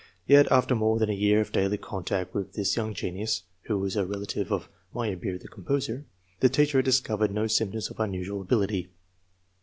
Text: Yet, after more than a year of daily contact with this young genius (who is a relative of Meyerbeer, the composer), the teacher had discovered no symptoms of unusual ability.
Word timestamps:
Yet, 0.25 0.51
after 0.51 0.73
more 0.73 0.97
than 0.97 1.11
a 1.11 1.13
year 1.13 1.41
of 1.41 1.51
daily 1.51 1.77
contact 1.77 2.33
with 2.33 2.53
this 2.53 2.75
young 2.75 2.95
genius 2.95 3.43
(who 3.65 3.85
is 3.85 3.95
a 3.95 4.03
relative 4.03 4.51
of 4.51 4.67
Meyerbeer, 4.95 5.37
the 5.39 5.47
composer), 5.47 6.05
the 6.39 6.49
teacher 6.49 6.79
had 6.79 6.85
discovered 6.85 7.29
no 7.29 7.45
symptoms 7.45 7.91
of 7.91 7.99
unusual 7.99 8.41
ability. 8.41 8.89